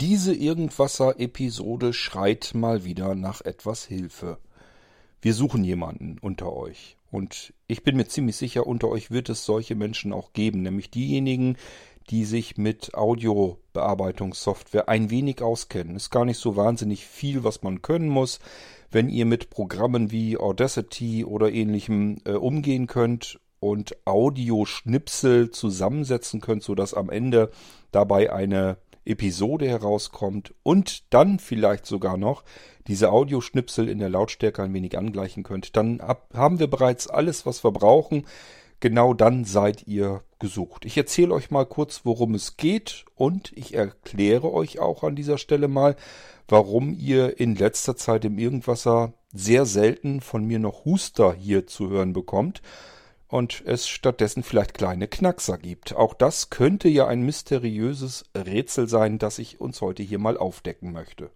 [0.00, 4.38] Diese Irgendwasser-Episode schreit mal wieder nach etwas Hilfe.
[5.20, 6.96] Wir suchen jemanden unter euch.
[7.10, 10.92] Und ich bin mir ziemlich sicher, unter euch wird es solche Menschen auch geben, nämlich
[10.92, 11.56] diejenigen,
[12.10, 15.96] die sich mit Audiobearbeitungssoftware ein wenig auskennen.
[15.96, 18.38] Ist gar nicht so wahnsinnig viel, was man können muss.
[18.92, 26.62] Wenn ihr mit Programmen wie Audacity oder ähnlichem äh, umgehen könnt und Audioschnipsel zusammensetzen könnt,
[26.62, 27.50] sodass am Ende
[27.90, 32.44] dabei eine Episode herauskommt und dann vielleicht sogar noch
[32.86, 37.62] diese Audioschnipsel in der Lautstärke ein wenig angleichen könnt, dann haben wir bereits alles, was
[37.64, 38.26] wir brauchen.
[38.80, 40.84] Genau dann seid ihr gesucht.
[40.84, 45.36] Ich erzähle euch mal kurz, worum es geht und ich erkläre euch auch an dieser
[45.36, 45.96] Stelle mal,
[46.46, 51.90] warum ihr in letzter Zeit im Irgendwasser sehr selten von mir noch Huster hier zu
[51.90, 52.62] hören bekommt
[53.28, 55.94] und es stattdessen vielleicht kleine Knackser gibt.
[55.94, 60.92] Auch das könnte ja ein mysteriöses Rätsel sein, das ich uns heute hier mal aufdecken
[60.92, 61.30] möchte.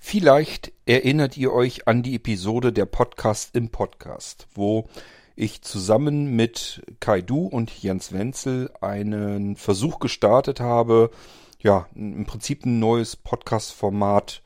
[0.00, 4.88] Vielleicht erinnert ihr euch an die Episode der Podcast im Podcast, wo
[5.34, 11.10] ich zusammen mit Kaidu und Jens Wenzel einen Versuch gestartet habe,
[11.58, 14.42] ja, im Prinzip ein neues Podcast-Format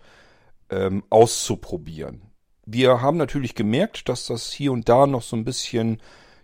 [0.71, 2.23] ähm, auszuprobieren.
[2.65, 6.01] Wir haben natürlich gemerkt, dass das hier und da noch so ein bisschen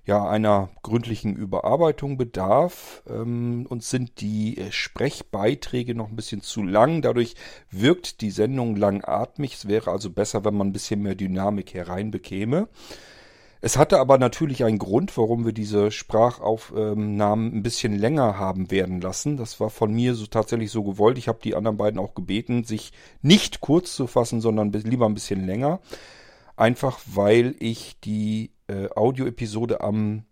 [0.06, 3.02] ja einer gründlichen Überarbeitung bedarf.
[3.08, 7.02] Ähm, uns sind die äh, Sprechbeiträge noch ein bisschen zu lang.
[7.02, 7.34] Dadurch
[7.70, 9.54] wirkt die Sendung langatmig.
[9.54, 12.68] Es wäre also besser, wenn man ein bisschen mehr Dynamik hereinbekäme.
[13.60, 19.00] Es hatte aber natürlich einen Grund, warum wir diese Sprachaufnahmen ein bisschen länger haben werden
[19.00, 19.36] lassen.
[19.36, 21.18] Das war von mir so tatsächlich so gewollt.
[21.18, 25.14] Ich habe die anderen beiden auch gebeten, sich nicht kurz zu fassen, sondern lieber ein
[25.14, 25.80] bisschen länger.
[26.54, 30.24] Einfach weil ich die äh, Audio-Episode am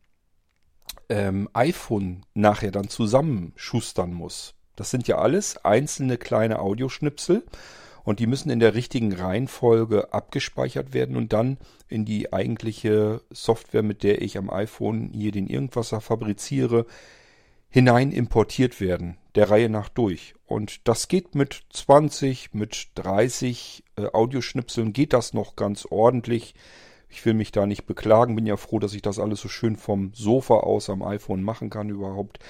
[1.08, 4.54] ähm, iPhone nachher dann zusammenschustern muss.
[4.76, 7.44] Das sind ja alles einzelne kleine Audioschnipsel
[8.02, 11.58] und die müssen in der richtigen Reihenfolge abgespeichert werden und dann
[11.88, 16.86] in die eigentliche Software, mit der ich am iPhone hier den Irgendwasser fabriziere,
[17.70, 20.34] hinein importiert werden, der Reihe nach durch.
[20.46, 26.54] Und das geht mit 20, mit 30 äh, Audioschnipseln geht das noch ganz ordentlich.
[27.14, 29.76] Ich will mich da nicht beklagen, bin ja froh, dass ich das alles so schön
[29.76, 32.40] vom Sofa aus am iPhone machen kann überhaupt.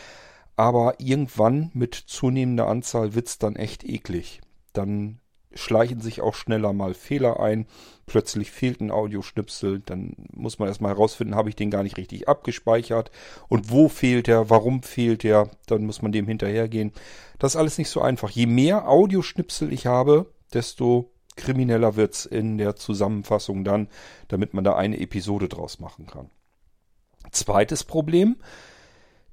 [0.56, 4.41] Aber irgendwann mit zunehmender Anzahl wird's dann echt eklig.
[4.72, 5.20] Dann
[5.52, 7.66] schleichen sich auch schneller mal Fehler ein.
[8.06, 9.80] Plötzlich fehlt ein Audioschnipsel.
[9.84, 13.10] Dann muss man erstmal herausfinden, habe ich den gar nicht richtig abgespeichert.
[13.48, 14.48] Und wo fehlt er?
[14.48, 15.50] Warum fehlt er?
[15.66, 16.92] Dann muss man dem hinterhergehen.
[17.38, 18.31] Das ist alles nicht so einfach.
[18.31, 23.89] Je mehr Audioschnipsel ich habe, desto krimineller wird's in der Zusammenfassung dann,
[24.28, 26.31] damit man da eine Episode draus machen kann.
[27.31, 28.37] Zweites Problem.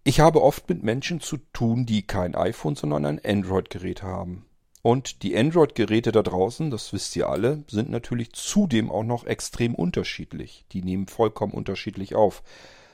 [0.03, 4.45] Ich habe oft mit Menschen zu tun, die kein iPhone, sondern ein Android-Gerät haben.
[4.81, 9.75] Und die Android-Geräte da draußen, das wisst ihr alle, sind natürlich zudem auch noch extrem
[9.75, 10.65] unterschiedlich.
[10.71, 12.41] Die nehmen vollkommen unterschiedlich auf.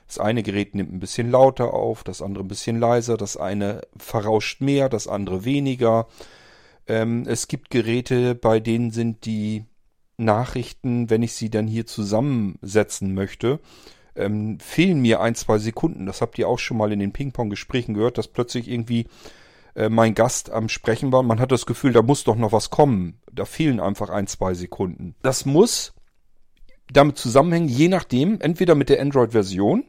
[0.07, 3.81] Das eine Gerät nimmt ein bisschen lauter auf, das andere ein bisschen leiser, das eine
[3.97, 6.07] verrauscht mehr, das andere weniger.
[6.87, 9.65] Ähm, es gibt Geräte, bei denen sind die
[10.17, 13.59] Nachrichten, wenn ich sie dann hier zusammensetzen möchte,
[14.15, 16.05] ähm, fehlen mir ein, zwei Sekunden.
[16.05, 19.07] Das habt ihr auch schon mal in den Ping-Pong-Gesprächen gehört, dass plötzlich irgendwie
[19.75, 21.21] äh, mein Gast am Sprechen war.
[21.21, 23.19] Man hat das Gefühl, da muss doch noch was kommen.
[23.31, 25.15] Da fehlen einfach ein, zwei Sekunden.
[25.21, 25.93] Das muss
[26.91, 29.83] damit zusammenhängen, je nachdem, entweder mit der Android-Version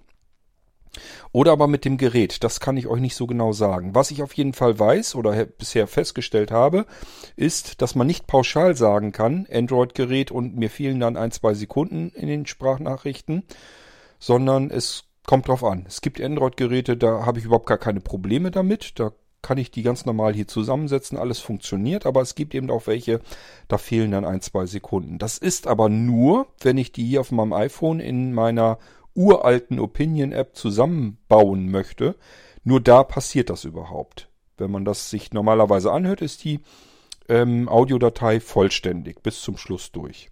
[1.32, 2.42] oder aber mit dem Gerät.
[2.44, 3.94] Das kann ich euch nicht so genau sagen.
[3.94, 6.86] Was ich auf jeden Fall weiß oder bisher festgestellt habe,
[7.36, 12.10] ist, dass man nicht pauschal sagen kann, Android-Gerät und mir fehlen dann ein, zwei Sekunden
[12.10, 13.44] in den Sprachnachrichten,
[14.18, 15.84] sondern es kommt drauf an.
[15.86, 18.98] Es gibt Android-Geräte, da habe ich überhaupt gar keine Probleme damit.
[18.98, 19.12] Da
[19.42, 23.20] kann ich die ganz normal hier zusammensetzen, alles funktioniert, aber es gibt eben auch welche,
[23.68, 25.18] da fehlen dann ein, zwei Sekunden.
[25.18, 28.78] Das ist aber nur, wenn ich die hier auf meinem iPhone in meiner
[29.18, 32.14] uralten Opinion-App zusammenbauen möchte.
[32.62, 34.28] Nur da passiert das überhaupt.
[34.56, 36.60] Wenn man das sich normalerweise anhört, ist die
[37.28, 40.30] ähm, Audiodatei vollständig bis zum Schluss durch.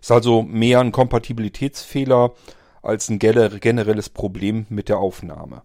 [0.00, 2.34] Ist also mehr ein Kompatibilitätsfehler
[2.82, 5.62] als ein generelles Problem mit der Aufnahme.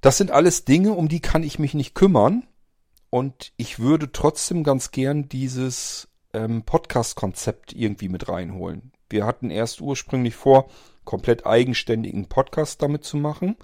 [0.00, 2.46] Das sind alles Dinge, um die kann ich mich nicht kümmern.
[3.10, 8.92] Und ich würde trotzdem ganz gern dieses ähm, Podcast-Konzept irgendwie mit reinholen.
[9.10, 10.68] Wir hatten erst ursprünglich vor,
[11.04, 13.56] komplett eigenständigen Podcast damit zu machen.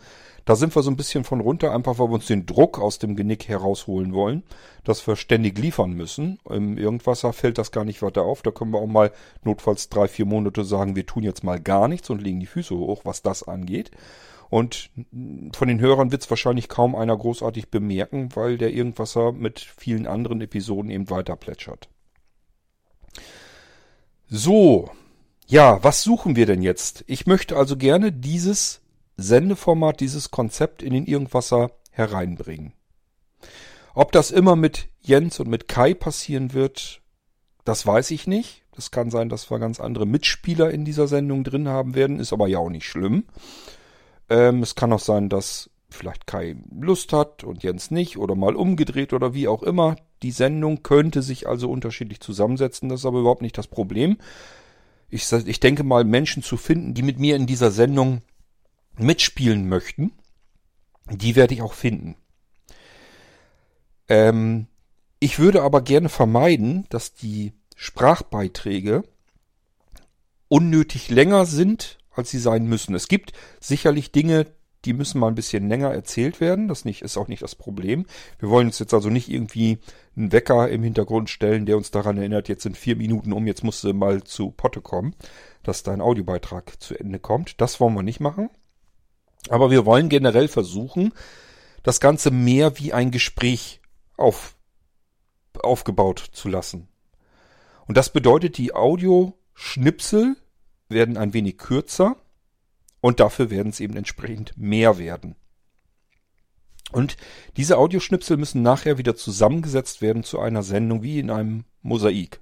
[0.46, 2.98] Da sind wir so ein bisschen von runter, einfach weil wir uns den Druck aus
[2.98, 4.42] dem Genick herausholen wollen,
[4.82, 6.38] dass wir ständig liefern müssen.
[6.48, 8.42] Im Irgendwasser fällt das gar nicht weiter auf.
[8.42, 9.10] Da können wir auch mal
[9.42, 12.74] notfalls drei, vier Monate sagen, wir tun jetzt mal gar nichts und legen die Füße
[12.76, 13.90] hoch, was das angeht.
[14.50, 14.90] Und
[15.54, 20.06] von den Hörern wird es wahrscheinlich kaum einer großartig bemerken, weil der Irgendwasser mit vielen
[20.06, 21.88] anderen Episoden eben weiter plätschert.
[24.28, 24.90] So,
[25.46, 27.04] ja, was suchen wir denn jetzt?
[27.06, 28.80] Ich möchte also gerne dieses
[29.16, 32.72] Sendeformat, dieses Konzept in den Irgendwasser hereinbringen.
[33.94, 37.00] Ob das immer mit Jens und mit Kai passieren wird,
[37.64, 38.62] das weiß ich nicht.
[38.72, 42.32] Das kann sein, dass wir ganz andere Mitspieler in dieser Sendung drin haben werden, ist
[42.32, 43.24] aber ja auch nicht schlimm.
[44.28, 48.56] Ähm, es kann auch sein, dass vielleicht Kai Lust hat und Jens nicht oder mal
[48.56, 49.94] umgedreht oder wie auch immer.
[50.24, 54.18] Die Sendung könnte sich also unterschiedlich zusammensetzen, das ist aber überhaupt nicht das Problem.
[55.08, 58.22] Ich, ich denke mal, Menschen zu finden, die mit mir in dieser Sendung
[58.96, 60.12] mitspielen möchten,
[61.10, 62.16] die werde ich auch finden.
[64.08, 64.66] Ähm,
[65.20, 69.04] ich würde aber gerne vermeiden, dass die Sprachbeiträge
[70.48, 72.94] unnötig länger sind, als sie sein müssen.
[72.94, 74.46] Es gibt sicherlich Dinge,
[74.84, 76.68] die müssen mal ein bisschen länger erzählt werden.
[76.68, 78.06] Das nicht, ist auch nicht das Problem.
[78.38, 79.78] Wir wollen uns jetzt also nicht irgendwie
[80.16, 83.64] einen Wecker im Hintergrund stellen, der uns daran erinnert, jetzt sind vier Minuten um, jetzt
[83.64, 85.14] musst du mal zu Potte kommen,
[85.62, 87.60] dass dein Audiobeitrag zu Ende kommt.
[87.60, 88.50] Das wollen wir nicht machen.
[89.48, 91.12] Aber wir wollen generell versuchen,
[91.82, 93.80] das Ganze mehr wie ein Gespräch
[94.16, 94.56] auf,
[95.62, 96.88] aufgebaut zu lassen.
[97.86, 100.36] Und das bedeutet, die Audioschnipsel
[100.88, 102.16] werden ein wenig kürzer
[103.04, 105.36] und dafür werden es eben entsprechend mehr werden.
[106.90, 107.18] Und
[107.58, 112.40] diese Audioschnipsel müssen nachher wieder zusammengesetzt werden zu einer Sendung wie in einem Mosaik.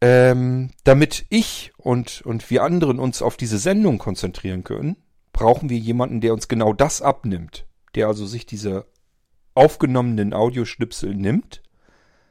[0.00, 4.96] Ähm, damit ich und, und wir anderen uns auf diese Sendung konzentrieren können,
[5.32, 7.68] brauchen wir jemanden, der uns genau das abnimmt.
[7.94, 8.84] Der also sich diese
[9.54, 11.62] aufgenommenen Audioschnipsel nimmt,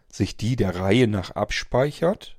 [0.10, 2.36] sich die der Reihe nach abspeichert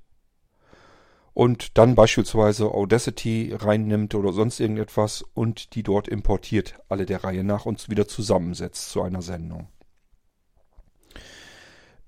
[1.36, 7.44] und dann beispielsweise Audacity reinnimmt oder sonst irgendetwas und die dort importiert, alle der Reihe
[7.44, 9.68] nach und wieder zusammensetzt zu einer Sendung.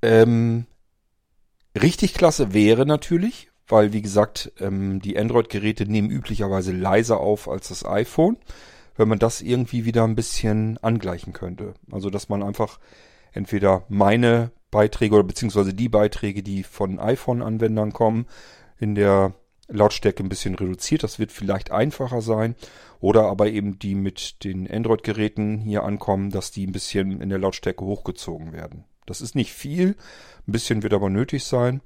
[0.00, 0.64] Ähm,
[1.78, 7.69] Richtig klasse wäre natürlich, weil wie gesagt, ähm, die Android-Geräte nehmen üblicherweise leiser auf als
[7.69, 8.38] das iPhone,
[8.96, 11.75] wenn man das irgendwie wieder ein bisschen angleichen könnte.
[11.92, 12.78] Also dass man einfach
[13.32, 18.26] entweder meine Beiträge oder beziehungsweise die Beiträge, die von iPhone-Anwendern kommen,
[18.78, 19.34] in der
[19.69, 21.02] Lautstärke ein bisschen reduziert.
[21.02, 22.54] Das wird vielleicht einfacher sein.
[23.00, 27.38] Oder aber eben die mit den Android-Geräten hier ankommen, dass die ein bisschen in der
[27.38, 28.84] Lautstärke hochgezogen werden.
[29.06, 29.96] Das ist nicht viel,
[30.46, 31.80] ein bisschen wird aber nötig sein.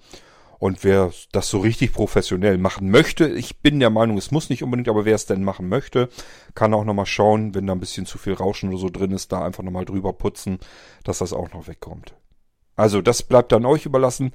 [0.59, 4.63] Und wer das so richtig professionell machen möchte, ich bin der Meinung, es muss nicht
[4.63, 6.09] unbedingt, aber wer es denn machen möchte,
[6.55, 9.33] kann auch nochmal schauen, wenn da ein bisschen zu viel Rauschen oder so drin ist,
[9.33, 10.61] da einfach nochmal drüber putzen,
[11.03, 12.15] dass das auch noch wegkommt.
[12.77, 14.31] Also das bleibt dann euch überlassen.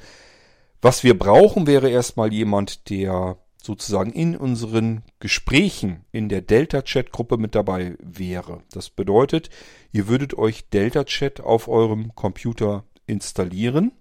[0.81, 7.55] Was wir brauchen, wäre erstmal jemand, der sozusagen in unseren Gesprächen in der Delta-Chat-Gruppe mit
[7.55, 8.63] dabei wäre.
[8.71, 9.49] Das bedeutet,
[9.91, 13.91] ihr würdet euch Delta-Chat auf eurem Computer installieren.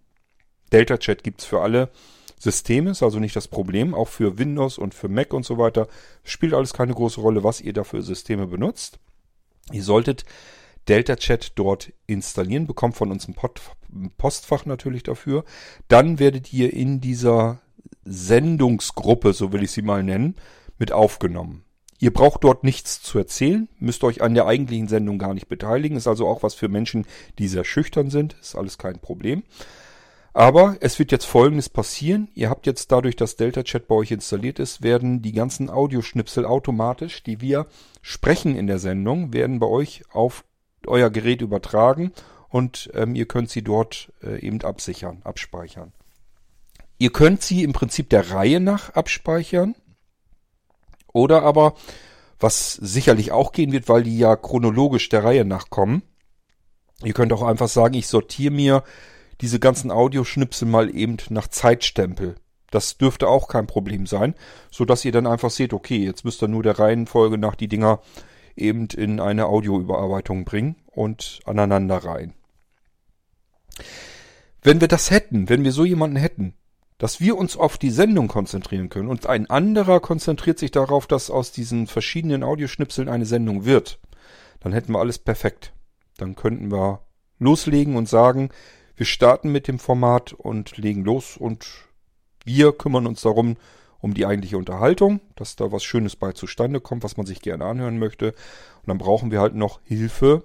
[0.72, 1.90] Delta-Chat gibt's für alle
[2.38, 5.88] Systeme, ist also nicht das Problem, auch für Windows und für Mac und so weiter.
[6.22, 8.98] Spielt alles keine große Rolle, was ihr dafür Systeme benutzt.
[9.72, 10.24] Ihr solltet
[10.88, 13.34] Delta-Chat dort installieren, bekommt von uns ein
[14.16, 15.44] Postfach natürlich dafür.
[15.88, 17.60] Dann werdet ihr in dieser
[18.04, 20.36] Sendungsgruppe, so will ich sie mal nennen,
[20.78, 21.64] mit aufgenommen.
[21.98, 25.96] Ihr braucht dort nichts zu erzählen, müsst euch an der eigentlichen Sendung gar nicht beteiligen,
[25.96, 27.06] ist also auch was für Menschen,
[27.38, 29.44] die sehr schüchtern sind, ist alles kein Problem.
[30.34, 32.28] Aber es wird jetzt Folgendes passieren.
[32.34, 36.44] Ihr habt jetzt dadurch, dass Delta Chat bei euch installiert ist, werden die ganzen Audioschnipsel
[36.44, 37.66] automatisch, die wir
[38.02, 40.44] sprechen in der Sendung, werden bei euch auf
[40.86, 42.12] euer Gerät übertragen
[42.48, 45.92] und ähm, ihr könnt sie dort äh, eben absichern, abspeichern.
[46.98, 49.74] Ihr könnt sie im Prinzip der Reihe nach abspeichern.
[51.12, 51.74] Oder aber,
[52.38, 56.02] was sicherlich auch gehen wird, weil die ja chronologisch der Reihe nach kommen.
[57.04, 58.82] Ihr könnt auch einfach sagen, ich sortiere mir
[59.40, 62.36] diese ganzen Audioschnipsel mal eben nach Zeitstempel.
[62.70, 64.34] Das dürfte auch kein Problem sein,
[64.70, 67.68] so dass ihr dann einfach seht, okay, jetzt müsst ihr nur der Reihenfolge nach die
[67.68, 68.00] Dinger
[68.56, 72.34] eben in eine Audioüberarbeitung bringen und aneinander rein.
[74.62, 76.54] Wenn wir das hätten, wenn wir so jemanden hätten,
[76.98, 81.30] dass wir uns auf die Sendung konzentrieren können und ein anderer konzentriert sich darauf, dass
[81.30, 84.00] aus diesen verschiedenen Audioschnipseln eine Sendung wird,
[84.60, 85.72] dann hätten wir alles perfekt.
[86.16, 87.02] Dann könnten wir
[87.38, 88.48] loslegen und sagen,
[88.96, 91.66] wir starten mit dem Format und legen los und
[92.44, 93.56] wir kümmern uns darum,
[94.00, 97.64] um die eigentliche Unterhaltung, dass da was Schönes bei zustande kommt, was man sich gerne
[97.64, 98.28] anhören möchte.
[98.28, 100.44] Und dann brauchen wir halt noch Hilfe,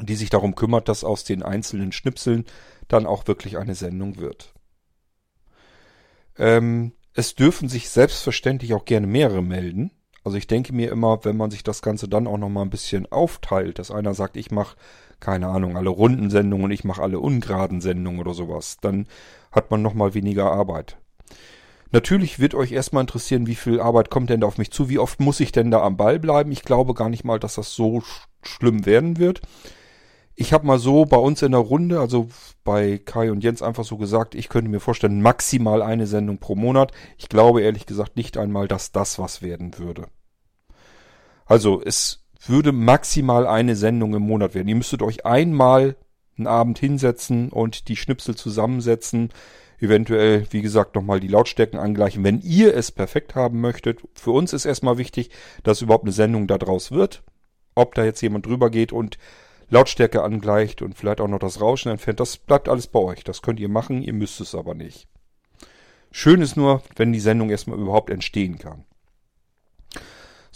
[0.00, 2.44] die sich darum kümmert, dass aus den einzelnen Schnipseln
[2.88, 4.52] dann auch wirklich eine Sendung wird.
[6.36, 9.92] Ähm, es dürfen sich selbstverständlich auch gerne mehrere melden.
[10.24, 13.10] Also ich denke mir immer, wenn man sich das Ganze dann auch nochmal ein bisschen
[13.12, 14.76] aufteilt, dass einer sagt, ich mache,
[15.20, 19.06] keine Ahnung, alle runden Sendungen und ich mache alle ungeraden Sendungen oder sowas, dann
[19.52, 20.96] hat man nochmal weniger Arbeit.
[21.94, 24.98] Natürlich wird euch erstmal interessieren, wie viel Arbeit kommt denn da auf mich zu, wie
[24.98, 26.50] oft muss ich denn da am Ball bleiben.
[26.50, 29.42] Ich glaube gar nicht mal, dass das so sch schlimm werden wird.
[30.34, 32.30] Ich habe mal so bei uns in der Runde, also
[32.64, 36.56] bei Kai und Jens einfach so gesagt, ich könnte mir vorstellen, maximal eine Sendung pro
[36.56, 36.90] Monat.
[37.16, 40.08] Ich glaube ehrlich gesagt nicht einmal, dass das was werden würde.
[41.46, 44.66] Also es würde maximal eine Sendung im Monat werden.
[44.66, 45.94] Ihr müsstet euch einmal
[46.36, 49.30] einen Abend hinsetzen und die Schnipsel zusammensetzen.
[49.80, 54.00] Eventuell, wie gesagt, nochmal die Lautstärken angleichen, wenn ihr es perfekt haben möchtet.
[54.14, 55.30] Für uns ist erstmal wichtig,
[55.62, 57.22] dass überhaupt eine Sendung daraus wird.
[57.74, 59.18] Ob da jetzt jemand drüber geht und
[59.68, 63.24] Lautstärke angleicht und vielleicht auch noch das Rauschen entfernt, das bleibt alles bei euch.
[63.24, 65.08] Das könnt ihr machen, ihr müsst es aber nicht.
[66.12, 68.84] Schön ist nur, wenn die Sendung erstmal überhaupt entstehen kann.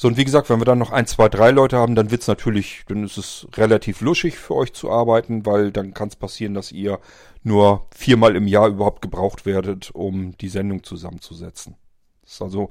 [0.00, 2.28] So, und wie gesagt, wenn wir dann noch ein, zwei, drei Leute haben, dann wird's
[2.28, 6.55] natürlich, dann ist es relativ luschig für euch zu arbeiten, weil dann kann es passieren,
[6.55, 7.00] dass ihr
[7.43, 11.75] nur viermal im Jahr überhaupt gebraucht werdet, um die Sendung zusammenzusetzen.
[12.23, 12.71] Das ist also,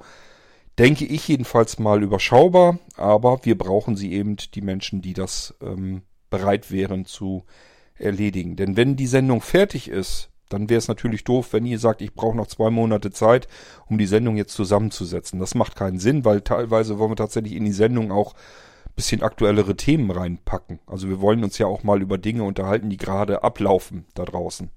[0.80, 6.04] denke ich jedenfalls mal überschaubar, aber wir brauchen sie eben, die Menschen, die das ähm,
[6.30, 7.44] bereit wären zu
[7.96, 8.56] erledigen.
[8.56, 12.14] Denn wenn die Sendung fertig ist, dann wäre es natürlich doof, wenn ihr sagt, ich
[12.14, 13.48] brauche noch zwei Monate Zeit,
[13.88, 15.40] um die Sendung jetzt zusammenzusetzen.
[15.40, 18.34] Das macht keinen Sinn, weil teilweise wollen wir tatsächlich in die Sendung auch
[18.98, 20.80] bisschen aktuellere Themen reinpacken.
[20.88, 24.70] Also wir wollen uns ja auch mal über Dinge unterhalten, die gerade ablaufen da draußen.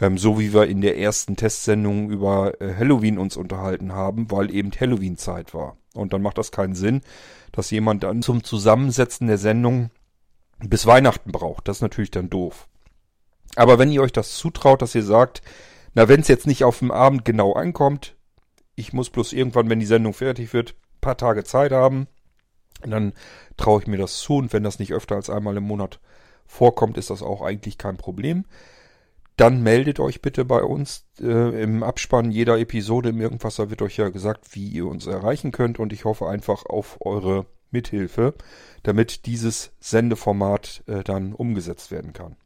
[0.00, 4.52] Ähm, so wie wir in der ersten Testsendung über äh, Halloween uns unterhalten haben, weil
[4.52, 5.76] eben Halloween-Zeit war.
[5.94, 7.02] Und dann macht das keinen Sinn,
[7.52, 9.90] dass jemand dann zum Zusammensetzen der Sendung
[10.58, 11.68] bis Weihnachten braucht.
[11.68, 12.66] Das ist natürlich dann doof.
[13.56, 15.42] Aber wenn ihr euch das zutraut, dass ihr sagt,
[15.94, 18.16] na, wenn es jetzt nicht auf dem Abend genau ankommt,
[18.74, 22.06] ich muss bloß irgendwann, wenn die Sendung fertig wird, paar Tage Zeit haben,
[22.80, 23.12] dann
[23.56, 24.36] traue ich mir das zu.
[24.36, 26.00] Und wenn das nicht öfter als einmal im Monat
[26.46, 28.44] vorkommt, ist das auch eigentlich kein Problem.
[29.36, 33.96] Dann meldet euch bitte bei uns äh, im Abspann jeder Episode im Irgendwasser wird euch
[33.96, 38.34] ja gesagt, wie ihr uns erreichen könnt und ich hoffe einfach auf eure Mithilfe,
[38.82, 42.36] damit dieses Sendeformat äh, dann umgesetzt werden kann.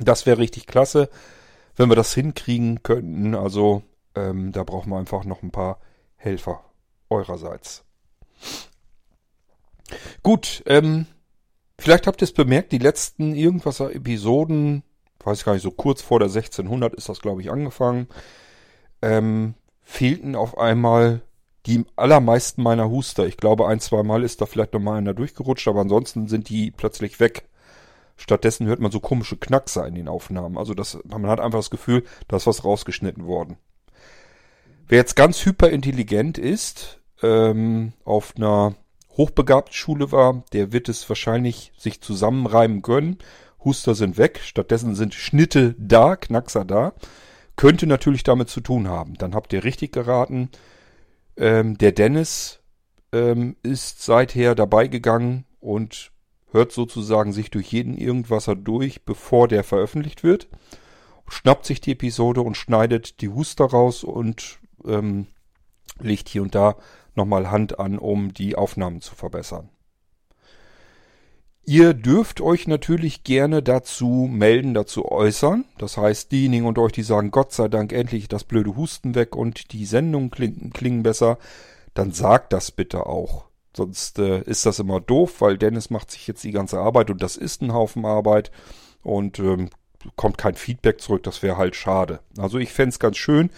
[0.00, 1.08] Das wäre richtig klasse,
[1.76, 3.34] wenn wir das hinkriegen könnten.
[3.34, 3.82] Also
[4.14, 5.78] ähm, da brauchen wir einfach noch ein paar
[6.16, 6.64] Helfer
[7.10, 7.84] eurerseits.
[10.22, 11.06] Gut, ähm,
[11.78, 14.82] vielleicht habt ihr es bemerkt, die letzten irgendwaser Episoden,
[15.24, 18.08] weiß gar nicht, so kurz vor der 1600 ist das, glaube ich, angefangen,
[19.02, 21.22] ähm, fehlten auf einmal
[21.66, 23.26] die allermeisten meiner Huster.
[23.26, 26.48] Ich glaube, ein, zwei Mal ist da vielleicht noch mal einer durchgerutscht, aber ansonsten sind
[26.48, 27.48] die plötzlich weg.
[28.16, 30.56] Stattdessen hört man so komische Knackser in den Aufnahmen.
[30.56, 33.58] Also das, man hat einfach das Gefühl, da ist was rausgeschnitten worden.
[34.88, 38.74] Wer jetzt ganz hyperintelligent ist, ähm, auf einer
[39.16, 43.18] hochbegabten Schule war, der wird es wahrscheinlich sich zusammenreimen können.
[43.64, 46.94] Huster sind weg, stattdessen sind Schnitte da, Knackser da.
[47.56, 49.14] Könnte natürlich damit zu tun haben.
[49.14, 50.50] Dann habt ihr richtig geraten.
[51.36, 52.60] Ähm, der Dennis
[53.12, 56.12] ähm, ist seither dabei gegangen und
[56.56, 60.48] hört sozusagen sich durch jeden Irgendwasser durch, bevor der veröffentlicht wird,
[61.28, 65.26] schnappt sich die Episode und schneidet die Huster raus und ähm,
[66.00, 66.76] legt hier und da
[67.14, 69.68] nochmal Hand an, um die Aufnahmen zu verbessern.
[71.68, 75.64] Ihr dürft euch natürlich gerne dazu melden, dazu äußern.
[75.78, 79.34] Das heißt, diejenigen unter euch, die sagen, Gott sei Dank endlich das blöde Husten weg
[79.34, 79.84] und die
[80.30, 81.38] klingen, klingen besser,
[81.92, 83.45] dann sagt das bitte auch.
[83.76, 87.22] Sonst äh, ist das immer doof, weil Dennis macht sich jetzt die ganze Arbeit und
[87.22, 88.50] das ist ein Haufen Arbeit
[89.02, 89.68] und ähm,
[90.16, 91.24] kommt kein Feedback zurück.
[91.24, 92.20] Das wäre halt schade.
[92.38, 93.50] Also ich fände ganz schön,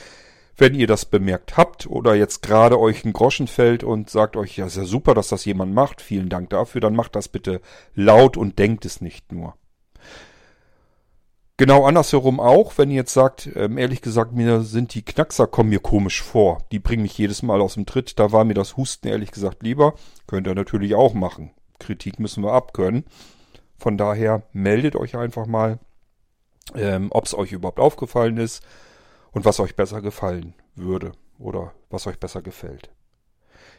[0.56, 4.56] wenn ihr das bemerkt habt oder jetzt gerade euch ein Groschen fällt und sagt euch,
[4.56, 7.60] ja, ist ja super, dass das jemand macht, vielen Dank dafür, dann macht das bitte
[7.94, 9.54] laut und denkt es nicht nur.
[11.58, 15.70] Genau andersherum auch, wenn ihr jetzt sagt, ähm, ehrlich gesagt, mir sind die Knackser kommen
[15.70, 16.58] mir komisch vor.
[16.70, 18.20] Die bringen mich jedes Mal aus dem Tritt.
[18.20, 19.94] Da war mir das Husten ehrlich gesagt lieber.
[20.28, 21.50] Könnt ihr natürlich auch machen.
[21.80, 23.06] Kritik müssen wir abkönnen.
[23.76, 25.80] Von daher meldet euch einfach mal,
[26.76, 28.62] ähm, ob es euch überhaupt aufgefallen ist
[29.32, 31.10] und was euch besser gefallen würde
[31.40, 32.92] oder was euch besser gefällt.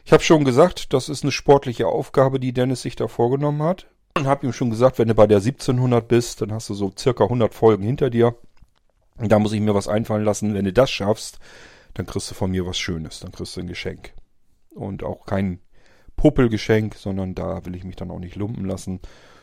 [0.04, 3.86] Ich habe schon gesagt, das ist eine sportliche Aufgabe, die Dennis sich da vorgenommen hat.
[4.16, 6.92] Und habe ihm schon gesagt, wenn du bei der 1700 bist, dann hast du so
[6.96, 8.34] circa 100 Folgen hinter dir.
[9.16, 10.54] Und da muss ich mir was einfallen lassen.
[10.54, 11.38] Wenn du das schaffst,
[11.94, 14.12] dann kriegst du von mir was Schönes, dann kriegst du ein Geschenk.
[14.70, 15.60] Und auch kein
[16.16, 19.00] Puppelgeschenk, sondern da will ich mich dann auch nicht lumpen lassen.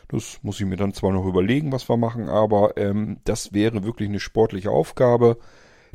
[0.08, 3.84] Das muss ich mir dann zwar noch überlegen, was wir machen, aber ähm, das wäre
[3.84, 5.38] wirklich eine sportliche Aufgabe,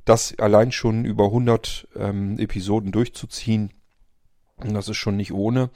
[0.06, 3.72] das allein schon über 100 ähm, Episoden durchzuziehen.
[4.58, 5.72] Und das ist schon nicht ohne.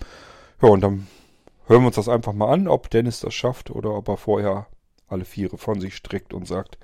[0.62, 1.08] Ja, und dann
[1.68, 4.68] hören wir uns das einfach mal an, ob Dennis das schafft oder ob er vorher
[5.08, 6.78] alle Viere von sich streckt und sagt,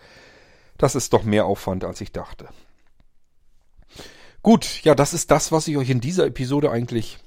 [0.77, 2.49] das ist doch mehr Aufwand, als ich dachte.
[4.41, 7.19] Gut, ja, das ist das, was ich euch in dieser Episode eigentlich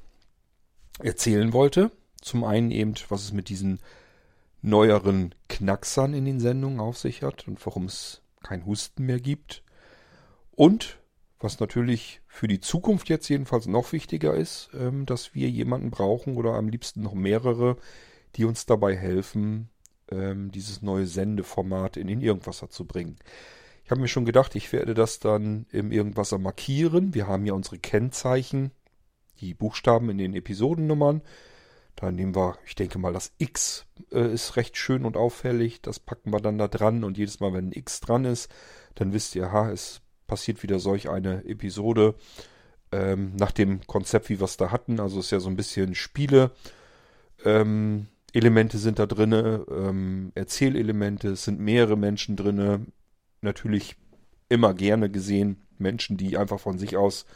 [0.99, 1.91] erzählen wollte.
[2.21, 3.81] Zum einen eben, was es mit diesen
[4.63, 9.63] neueren Knacksern in den Sendungen auf sich hat und warum es kein Husten mehr gibt.
[10.51, 10.99] Und
[11.39, 16.37] was natürlich für die Zukunft jetzt jedenfalls noch wichtiger ist, ähm, dass wir jemanden brauchen
[16.37, 17.79] oder am liebsten noch mehrere,
[18.35, 19.71] die uns dabei helfen,
[20.11, 23.17] ähm, dieses neue Sendeformat in den Irgendwasser zu bringen.
[23.85, 27.15] Ich habe mir schon gedacht, ich werde das dann im Irgendwasser markieren.
[27.15, 28.71] Wir haben ja unsere Kennzeichen,
[29.41, 31.23] die Buchstaben in den Episodennummern.
[31.95, 35.81] Da nehmen wir, ich denke mal, das X äh, ist recht schön und auffällig.
[35.81, 38.53] Das packen wir dann da dran und jedes Mal, wenn ein X dran ist,
[38.95, 42.15] dann wisst ihr, ha, es passiert wieder solch eine Episode
[42.93, 45.01] ähm, nach dem Konzept, wie wir es da hatten.
[45.01, 46.51] Also ist ja so ein bisschen Spiele.
[47.45, 52.87] Ähm, Elemente sind da drinne, ähm, Erzählelemente, es sind mehrere Menschen drinne.
[53.41, 53.97] Natürlich
[54.49, 57.27] immer gerne gesehen Menschen, die einfach von sich aus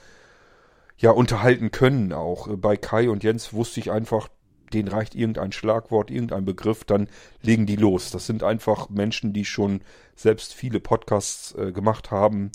[0.99, 2.49] ja unterhalten können auch.
[2.57, 4.29] Bei Kai und Jens wusste ich einfach,
[4.73, 7.09] denen reicht irgendein Schlagwort, irgendein Begriff, dann
[7.43, 8.11] legen die los.
[8.11, 9.81] Das sind einfach Menschen, die schon
[10.15, 12.53] selbst viele Podcasts äh, gemacht haben.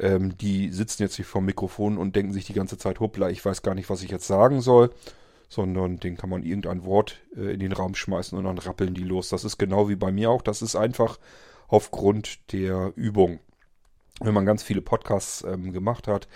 [0.00, 3.44] Ähm, die sitzen jetzt nicht vor Mikrofon und denken sich die ganze Zeit, hoppla, ich
[3.44, 4.90] weiß gar nicht, was ich jetzt sagen soll
[5.50, 9.02] sondern den kann man irgendein Wort äh, in den Raum schmeißen und dann rappeln die
[9.02, 9.28] los.
[9.28, 10.42] Das ist genau wie bei mir auch.
[10.42, 11.18] Das ist einfach
[11.66, 13.40] aufgrund der Übung.
[14.20, 16.28] Wenn man ganz viele Podcasts ähm, gemacht hat,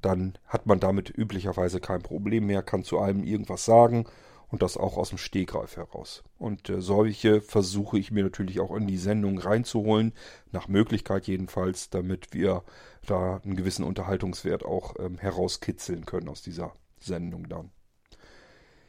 [0.00, 4.06] dann hat man damit üblicherweise kein Problem mehr, kann zu allem irgendwas sagen
[4.52, 6.22] und das auch aus dem Stegreif heraus.
[6.38, 10.12] Und äh, solche versuche ich mir natürlich auch in die Sendung reinzuholen,
[10.52, 12.62] nach Möglichkeit jedenfalls, damit wir
[13.06, 17.70] da einen gewissen Unterhaltungswert auch ähm, herauskitzeln können aus dieser Sendung dann.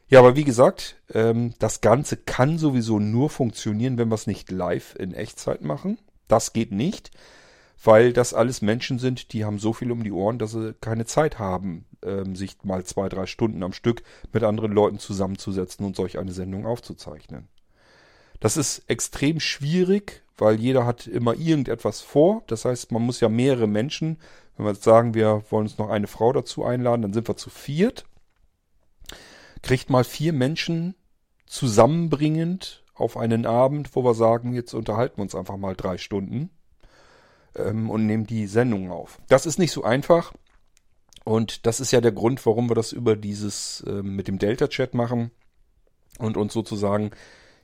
[0.09, 4.51] Ja, aber wie gesagt, ähm, das Ganze kann sowieso nur funktionieren, wenn wir es nicht
[4.51, 5.97] live in Echtzeit machen.
[6.27, 7.11] Das geht nicht,
[7.81, 11.05] weil das alles Menschen sind, die haben so viel um die Ohren, dass sie keine
[11.05, 15.95] Zeit haben, ähm, sich mal zwei, drei Stunden am Stück mit anderen Leuten zusammenzusetzen und
[15.95, 17.47] solch eine Sendung aufzuzeichnen.
[18.39, 22.43] Das ist extrem schwierig, weil jeder hat immer irgendetwas vor.
[22.47, 24.17] Das heißt, man muss ja mehrere Menschen,
[24.57, 27.37] wenn wir jetzt sagen, wir wollen uns noch eine Frau dazu einladen, dann sind wir
[27.37, 28.05] zu viert
[29.63, 30.93] kriegt mal vier Menschen
[31.47, 36.51] zusammenbringend auf einen Abend, wo wir sagen, jetzt unterhalten wir uns einfach mal drei Stunden
[37.55, 39.19] ähm, und nehmen die Sendung auf.
[39.27, 40.33] Das ist nicht so einfach
[41.23, 44.93] und das ist ja der Grund, warum wir das über dieses äh, mit dem Delta-Chat
[44.93, 45.31] machen
[46.19, 47.11] und uns sozusagen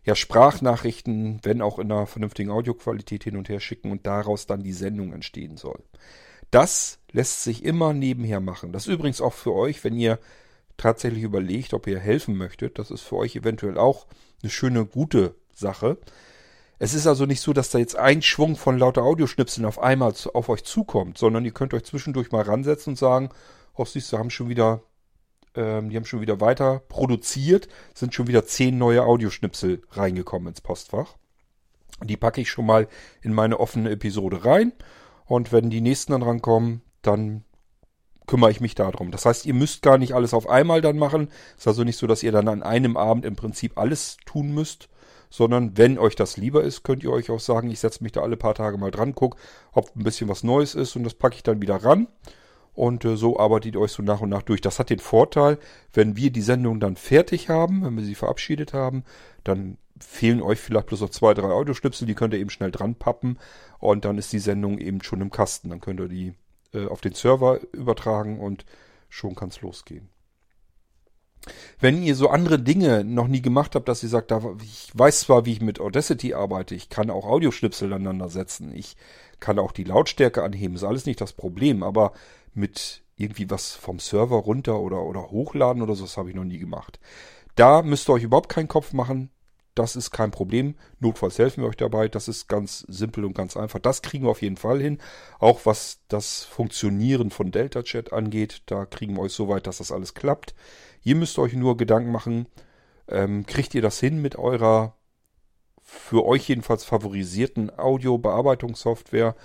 [0.06, 4.63] ja Sprachnachrichten, wenn auch in einer vernünftigen Audioqualität hin und her schicken und daraus dann
[4.63, 5.84] die Sendung entstehen soll.
[6.52, 8.71] Das lässt sich immer nebenher machen.
[8.71, 10.19] Das ist übrigens auch für euch, wenn ihr
[10.78, 12.80] tatsächlich überlegt, ob ihr helfen möchtet.
[12.80, 14.08] Das ist für euch eventuell auch
[14.41, 15.97] eine schöne, gute Sache.
[16.80, 20.13] Es ist also nicht so, dass da jetzt ein Schwung von lauter Audioschnipseln auf einmal
[20.34, 23.30] auf euch zukommt, sondern ihr könnt euch zwischendurch mal ransetzen und sagen,
[23.76, 24.82] oh siehst du, haben schon wieder,
[25.56, 30.62] ähm, die haben schon wieder weiter produziert, sind schon wieder zehn neue Audioschnipsel reingekommen ins
[30.62, 31.18] Postfach.
[32.02, 32.88] Die packe ich schon mal
[33.22, 34.72] in meine offene Episode rein.
[35.26, 37.44] Und wenn die nächsten dann rankommen, dann
[38.26, 39.12] kümmere ich mich darum.
[39.12, 41.30] Das heißt, ihr müsst gar nicht alles auf einmal dann machen.
[41.56, 44.54] Es ist also nicht so, dass ihr dann an einem Abend im Prinzip alles tun
[44.54, 44.88] müsst,
[45.30, 48.22] sondern wenn euch das lieber ist, könnt ihr euch auch sagen, ich setze mich da
[48.22, 49.36] alle paar Tage mal dran, guck,
[49.72, 52.08] ob ein bisschen was Neues ist und das packe ich dann wieder ran.
[52.74, 54.62] Und äh, so arbeitet ihr euch so nach und nach durch.
[54.62, 55.58] Das hat den Vorteil,
[55.92, 59.04] wenn wir die Sendung dann fertig haben, wenn wir sie verabschiedet haben,
[59.44, 62.96] dann fehlen euch vielleicht bloß noch zwei, drei Audioschnipsel, die könnt ihr eben schnell dran
[62.96, 63.38] pappen
[63.80, 65.70] und dann ist die Sendung eben schon im Kasten.
[65.70, 66.34] Dann könnt ihr die
[66.74, 68.65] äh, auf den Server übertragen und
[69.10, 70.10] schon kann es losgehen.
[71.80, 75.45] Wenn ihr so andere Dinge noch nie gemacht habt, dass ihr sagt, ich weiß zwar,
[75.45, 78.97] wie ich mit Audacity arbeite, ich kann auch Audioschnipsel aneinander setzen, ich
[79.39, 82.12] kann auch die Lautstärke anheben, ist alles nicht das Problem, aber
[82.54, 86.43] mit irgendwie was vom Server runter oder, oder hochladen oder so, das habe ich noch
[86.43, 86.99] nie gemacht.
[87.56, 89.30] Da müsst ihr euch überhaupt keinen Kopf machen.
[89.75, 90.75] Das ist kein Problem.
[90.99, 92.08] Notfalls helfen wir euch dabei.
[92.08, 93.79] Das ist ganz simpel und ganz einfach.
[93.79, 94.97] Das kriegen wir auf jeden Fall hin.
[95.39, 99.77] Auch was das Funktionieren von Delta Chat angeht, da kriegen wir euch so weit, dass
[99.77, 100.53] das alles klappt.
[101.03, 102.47] Ihr müsst euch nur Gedanken machen,
[103.08, 104.95] ähm, kriegt ihr das hin mit eurer
[105.89, 109.36] für euch jedenfalls favorisierten Audio-Bearbeitungssoftware,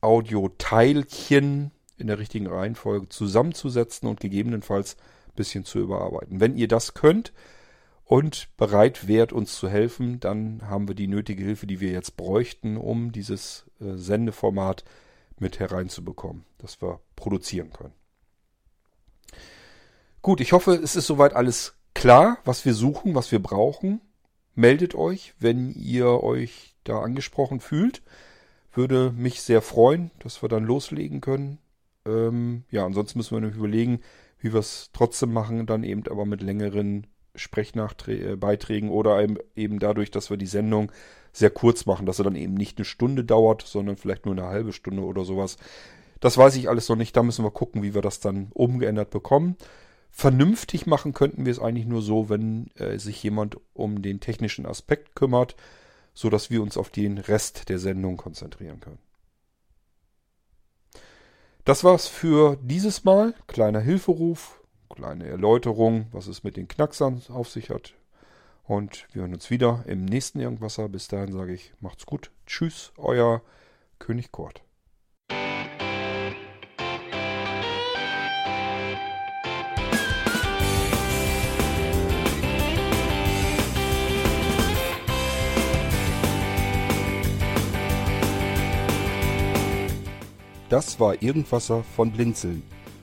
[0.00, 4.96] Audio-Teilchen in der richtigen Reihenfolge zusammenzusetzen und gegebenenfalls
[5.28, 6.40] ein bisschen zu überarbeiten.
[6.40, 7.32] Wenn ihr das könnt
[8.10, 12.16] und bereit wärt, uns zu helfen, dann haben wir die nötige Hilfe, die wir jetzt
[12.16, 14.84] bräuchten, um dieses äh, Sendeformat
[15.38, 17.94] mit hereinzubekommen, dass wir produzieren können.
[20.22, 24.00] Gut, ich hoffe, es ist soweit alles klar, was wir suchen, was wir brauchen.
[24.56, 28.02] Meldet euch, wenn ihr euch da angesprochen fühlt.
[28.72, 31.58] Würde mich sehr freuen, dass wir dann loslegen können.
[32.04, 34.00] Ähm, ja, ansonsten müssen wir noch überlegen,
[34.40, 40.10] wie wir es trotzdem machen, dann eben aber mit längeren Sprechnachbeiträgen äh, oder eben dadurch,
[40.10, 40.92] dass wir die Sendung
[41.32, 44.46] sehr kurz machen, dass er dann eben nicht eine Stunde dauert, sondern vielleicht nur eine
[44.46, 45.56] halbe Stunde oder sowas.
[46.20, 47.16] Das weiß ich alles noch nicht.
[47.16, 49.56] Da müssen wir gucken, wie wir das dann umgeändert bekommen.
[50.10, 54.66] Vernünftig machen könnten wir es eigentlich nur so, wenn äh, sich jemand um den technischen
[54.66, 55.56] Aspekt kümmert,
[56.12, 58.98] so dass wir uns auf den Rest der Sendung konzentrieren können.
[61.64, 63.34] Das war's für dieses Mal.
[63.46, 64.59] Kleiner Hilferuf,
[64.90, 67.94] kleine Erläuterung, was es mit den Knacksern auf sich hat.
[68.64, 70.88] Und wir hören uns wieder im nächsten Irgendwasser.
[70.88, 72.30] Bis dahin sage ich, macht's gut.
[72.46, 73.42] Tschüss, euer
[73.98, 74.62] König Kort.
[90.68, 92.62] Das war Irgendwasser von Blinzeln.